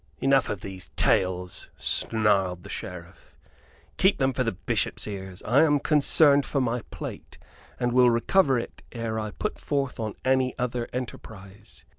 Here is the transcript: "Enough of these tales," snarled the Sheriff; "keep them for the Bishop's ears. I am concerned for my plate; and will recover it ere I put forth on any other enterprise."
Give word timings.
"Enough 0.19 0.49
of 0.49 0.61
these 0.61 0.89
tales," 0.95 1.69
snarled 1.77 2.63
the 2.63 2.69
Sheriff; 2.71 3.37
"keep 3.97 4.17
them 4.17 4.33
for 4.33 4.43
the 4.43 4.53
Bishop's 4.53 5.05
ears. 5.05 5.43
I 5.43 5.61
am 5.61 5.79
concerned 5.79 6.43
for 6.43 6.59
my 6.59 6.81
plate; 6.89 7.37
and 7.79 7.93
will 7.93 8.09
recover 8.09 8.57
it 8.57 8.81
ere 8.91 9.19
I 9.19 9.29
put 9.29 9.59
forth 9.59 9.99
on 9.99 10.15
any 10.25 10.57
other 10.57 10.89
enterprise." 10.91 11.85